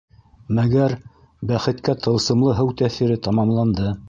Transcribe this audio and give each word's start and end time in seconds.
Мәгәр, 0.59 0.95
бәхеткә, 1.51 1.97
тылсымлы 2.07 2.57
һыу 2.61 2.77
тәьҫире 2.83 3.25
тамамланды. 3.29 3.99